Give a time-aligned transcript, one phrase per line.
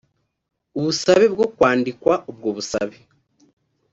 [0.77, 2.97] ubusabe bwo kwandikwa ubwo busabe